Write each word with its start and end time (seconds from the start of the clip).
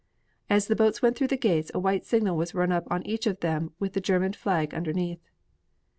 As 0.49 0.65
the 0.65 0.75
boats 0.75 1.03
went 1.03 1.15
through 1.15 1.27
the 1.27 1.37
gates 1.37 1.69
a 1.75 1.79
white 1.79 2.05
signal 2.07 2.35
was 2.35 2.55
run 2.55 2.71
up 2.71 2.87
on 2.89 3.05
each 3.05 3.27
of 3.27 3.39
them 3.41 3.71
with 3.77 3.93
the 3.93 4.01
German 4.01 4.33
flag 4.33 4.73
underneath. 4.73 5.21